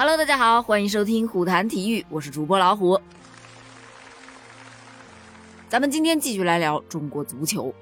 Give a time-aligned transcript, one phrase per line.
[0.00, 2.98] Hello，大家好，欢迎收听虎谈体育，我是主播老虎。
[5.68, 7.74] 咱们今天继续来聊中国足球。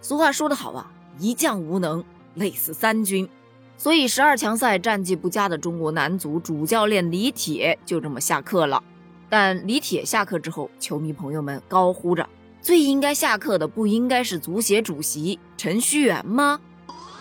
[0.00, 2.04] 俗话说得好啊，一将无能，
[2.36, 3.28] 累死三军。
[3.76, 8.80] 所以十二强赛战绩不佳的中国男足主教练李铁就这么下课了。
[9.28, 12.28] 但李铁下课之后，球迷朋友们高呼着
[12.62, 16.60] ：“最应该下课的不应该是足协主席陈戌源吗？”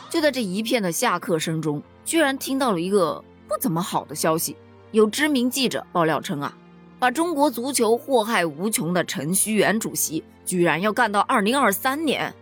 [0.07, 4.55] 就在这一片的下课声中，居然听到了一个不怎么好的消息。
[4.91, 6.55] 有知名记者爆料称啊，
[6.99, 12.33] 把中国足球祸害无穷的陈戌源主席，居然要干到二零二三年。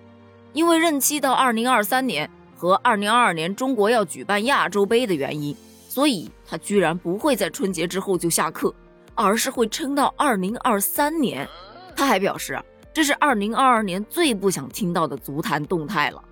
[0.53, 5.55] 因为任期到二零二三年和二零二二年中国要举办亚洲杯的原因，
[5.87, 8.73] 所以他居然不会在春节之后就下课，
[9.15, 11.47] 而是会撑到二零二三年。
[11.95, 12.59] 他还表示，
[12.93, 16.23] 这是二零二二年最不想听到的足坛动态了。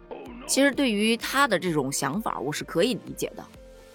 [0.47, 3.43] 其实对于他的这种想法，我是可以理解的，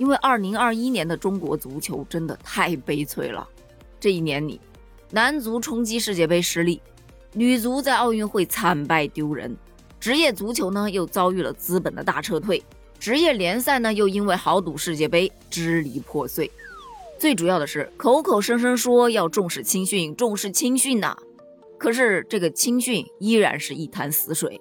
[0.01, 3.47] 因为二零二一年的中国足球真的太悲催了。
[4.01, 4.59] 这一年里，
[5.11, 6.81] 男足冲击世界杯失利，
[7.35, 9.55] 女足在奥运会惨败丢人，
[10.01, 12.65] 职业足球呢又遭遇了资本的大撤退，
[12.99, 16.51] 职业联赛呢又因为豪赌世界杯支离破碎。
[17.19, 21.15] 最主要的是，口口声声说要重视青训，重视青训呐，
[21.77, 24.59] 可是这个青训依然是一潭死水。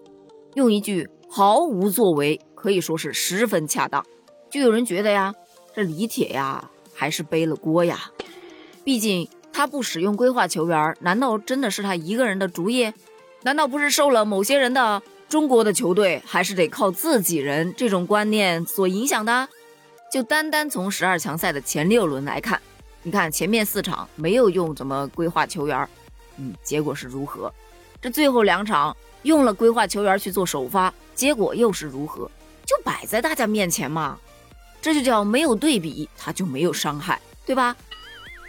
[0.55, 1.07] 用一句。
[1.31, 4.03] 毫无作为，可以说是十分恰当。
[4.49, 5.33] 就有人觉得呀，
[5.75, 8.11] 这李铁呀还是背了锅呀。
[8.83, 12.91] 毕竟他不使用规划球员，难道真的是他一个人的主意？
[13.43, 19.47] 难道不是受了某些人的中国的球队还是得靠自己人这种观念所影响的？
[20.11, 22.59] 就单单从十二强赛的前六轮来看，
[23.03, 25.87] 你看前面四场没有用什么规划球员，
[26.37, 27.53] 嗯，结果是如何？
[28.01, 30.91] 这最后两场用了规划球员去做首发。
[31.13, 32.31] 结果又是如何？
[32.65, 34.17] 就摆在大家面前嘛，
[34.81, 37.75] 这就叫没有对比，他就没有伤害，对吧？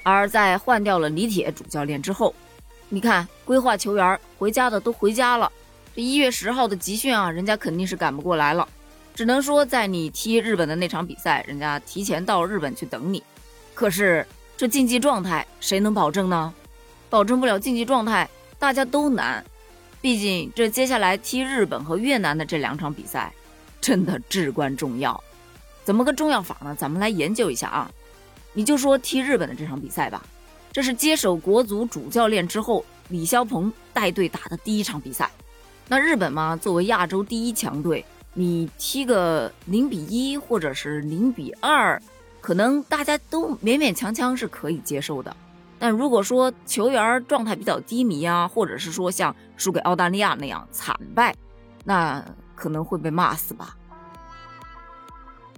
[0.02, 2.34] 而在换掉了李铁主教练之后，
[2.88, 5.50] 你看规划球员回家的都回家了，
[5.94, 8.66] 这一月十号的集训啊，人家肯定是赶不过来了，
[9.14, 13.22] 只能说在你踢日本的那场比赛，人家提前到日本去等你。
[13.74, 14.26] 可是
[14.56, 16.54] 这竞技状态谁能保证呢？
[17.08, 18.28] 保证不了竞技状态，
[18.58, 19.44] 大家都难。
[20.00, 23.32] 毕竟，这接下来踢日本和越南的这两场比赛，
[23.80, 25.22] 真的至关重要。
[25.84, 26.74] 怎么个重要法呢？
[26.78, 27.90] 咱们来研究一下啊。
[28.52, 30.22] 你就说踢日本的这场比赛吧，
[30.72, 35.30] 这是接手国足主教练之后，李霄鹏带队打的第一场比赛。
[35.88, 38.04] 那日本嘛，作为亚洲第一强队，
[38.34, 42.00] 你踢个零比一或者是零比二，
[42.40, 45.34] 可能大家都勉勉强强是可以接受的。
[45.78, 51.34] 但如果说球员状态比较低迷啊，或者是说像输给澳大利亚那样惨败，
[51.84, 52.24] 那
[52.54, 53.76] 可能会被骂死吧。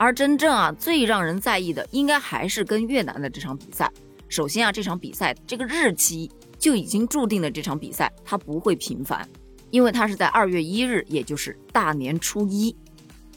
[0.03, 3.89] 而真正啊最让人在意的，应该还是跟越南的这场比赛。
[4.29, 9.29] 首先啊，这场比赛这个日期就已经注定了，这场比赛它不会频繁，
[9.71, 12.75] 因为它是在二月一日，也就是大年初一，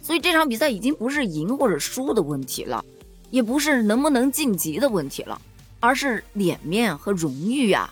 [0.02, 2.84] 所以这场比赛已经不是赢或者输的问题了，
[3.30, 5.40] 也不是能不能晋级的问题了。
[5.80, 7.88] 而是脸面和荣誉呀，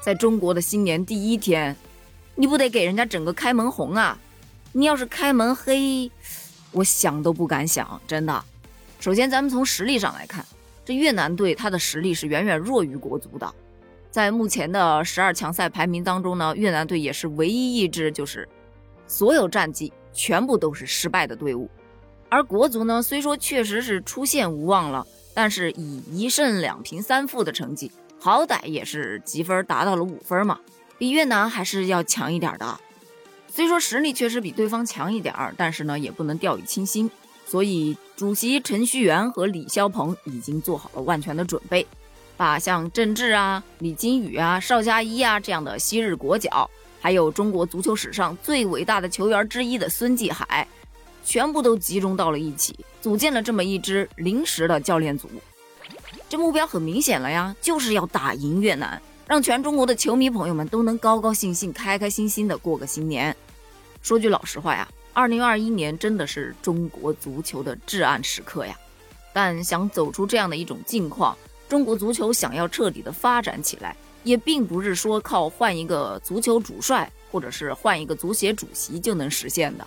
[0.00, 1.74] 在中国的新年第一天，
[2.36, 4.16] 你不得给人家整个开门红啊？
[4.74, 6.08] 你要是开门黑，
[6.72, 8.44] 我想都不敢想，真的。
[8.98, 10.44] 首先，咱们从实力上来看，
[10.84, 13.54] 这越南队他的实力是远远弱于国足的。
[14.10, 18.48] 在目前的十二强赛排名当中呢，越南队也是唯一一支就是
[19.06, 21.70] 所有战绩全部都是失败的队伍。
[22.28, 25.06] 而国足呢，虽说确实是出现无望了。
[25.34, 27.90] 但是以一胜两平三负的成绩，
[28.20, 30.60] 好歹也是积分达到了五分嘛，
[30.98, 32.78] 比越南还是要强一点的。
[33.54, 37.10] 虽说实力确实比对方强一点儿，但是呢也不能掉以轻心。
[37.44, 41.86] 所以主席陈戌源和李霄鹏已经做好了万全的准备，
[42.34, 50.66] 把像郑智啊、李金羽啊、邵佳一啊这样的昔日国脚，还有中国足球史上最伟大的球员之一的孙继海。
[51.22, 55.28] 全部都集中到了一起，组建了这么一支临时的教练组。
[56.26, 63.36] 这目标很明显了呀，就是要打赢越南，让全中国的球迷朋友们都能高高兴兴、开开心心的过个新年。
[64.02, 68.76] 说句老实话呀，二零二一年真的是中国足球的至暗时刻呀。
[69.32, 71.36] 但想走出这样的一种境况，
[71.68, 79.86] 中国足球想要彻底的发展起来，也并不是说靠换一个足球主帅，或者是换一个足协主席就能实现的。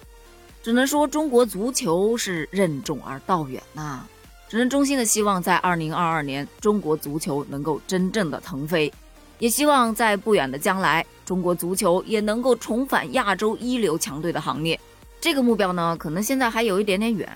[0.64, 4.04] 只能说中国足球是任重而道远呐，
[4.50, 8.92] 只能衷心的希望在二零二二年中国足球能够真正的腾飞，
[9.40, 14.80] 也希望在不远的将来中国足球也能够重返亚洲一流强队的行列。
[15.20, 17.28] 这个目标呢，可能现在还有一点点远，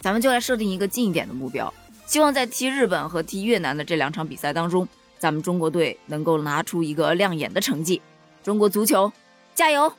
[0.00, 1.72] 咱们就来设定一个近一点的目标，
[2.06, 4.86] 希望在踢日本和踢越南的这两场比赛当中，
[5.18, 8.00] 咱们中国队能够拿出一个亮眼的成绩。
[8.42, 9.12] 中国足球
[9.54, 9.92] 加油！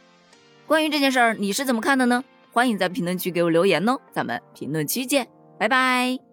[0.65, 2.23] 关于这件事儿，你是怎么看的呢？
[2.51, 5.27] 欢迎在评论区给我留言哦，咱们评论区见，
[5.57, 6.32] 拜拜。